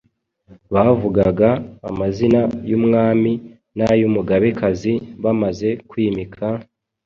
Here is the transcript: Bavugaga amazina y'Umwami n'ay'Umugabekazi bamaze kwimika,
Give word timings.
Bavugaga 0.73 1.49
amazina 1.89 2.41
y'Umwami 2.69 3.33
n'ay'Umugabekazi 3.77 4.93
bamaze 5.23 5.69
kwimika, 5.89 6.45